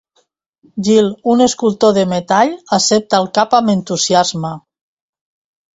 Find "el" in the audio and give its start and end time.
3.25-3.29